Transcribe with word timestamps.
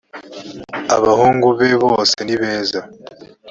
abahungu 0.95 1.47
be 1.57 1.69
bose 1.83 2.17
nibeza 2.25 2.79